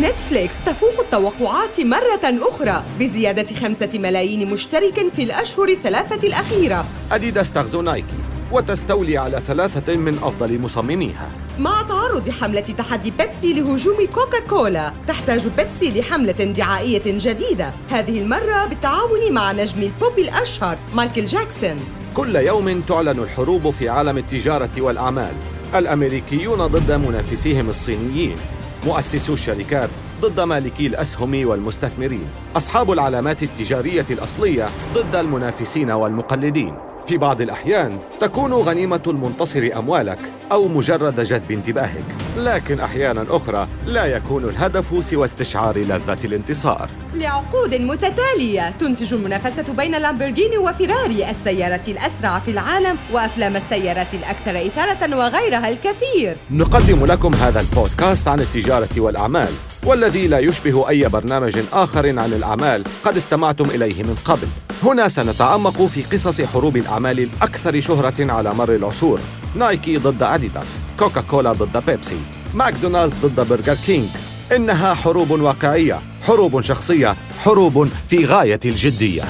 [0.00, 6.84] نتفليكس تفوق التوقعات مرة أخرى بزيادة خمسة ملايين مشترك في الأشهر الثلاثة الأخيرة.
[7.12, 8.14] أديداس تغزو نايكي
[8.52, 15.48] وتستولي على ثلاثة من أفضل مصمميها مع تعرض حملة تحدي بيبسي لهجوم كوكا كولا تحتاج
[15.56, 17.72] بيبسي لحملة دعائية جديدة.
[17.90, 21.76] هذه المرة بالتعاون مع نجم البوب الأشهر مايكل جاكسون.
[22.14, 25.32] كل يوم تعلن الحروب في عالم التجارة والأعمال.
[25.74, 28.36] الأمريكيون ضد منافسيهم الصينيين.
[28.86, 32.26] مؤسسو الشركات ضد مالكي الأسهم والمستثمرين
[32.56, 36.89] أصحاب العلامات التجارية الأصلية ضد المنافسين والمقلدين.
[37.06, 40.18] في بعض الأحيان تكون غنيمة المنتصر أموالك
[40.52, 42.04] أو مجرد جذب انتباهك.
[42.38, 46.88] لكن أحيانا أخرى لا يكون الهدف سوى استشعار لذة الانتصار.
[47.14, 55.16] لعقود متتالية تنتج المنافسة بين لامبورغيني وفيراري السيارة الأسرع في العالم وأفلام السيارات الأكثر إثارة
[55.16, 56.36] وغيرها الكثير.
[56.50, 59.50] نقدم لكم هذا البودكاست عن التجارة والأعمال
[59.86, 64.48] والذي لا يشبه أي برنامج آخر عن الأعمال قد استمعتم إليه من قبل.
[64.82, 69.20] هنا سنتعمق في قصص حروب الأعمال الأكثر شهرة على مر العصور.
[69.56, 72.16] نايكي ضد أديداس كوكا كولا ضد بيبسي
[72.54, 74.08] ماكدونالدز ضد برجر كينج
[74.56, 79.22] إنها حروب واقعية حروب شخصية حروب في غاية الجدية.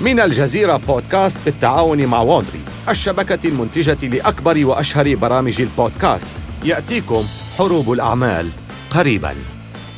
[0.00, 6.26] من الجزيرة بودكاست بالتعاون مع ووندري الشبكة المنتجة لأكبر وأشهر برامج البودكاست.
[6.64, 7.24] يأتيكم
[7.58, 8.48] حروب الأعمال
[8.90, 9.34] قريباً.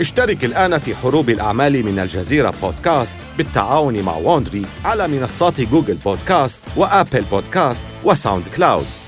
[0.01, 6.59] اشترك الآن في حروب الأعمال من الجزيرة بودكاست بالتعاون مع ووندري على منصات جوجل بودكاست
[6.77, 9.04] وآبل بودكاست وساوند كلاود.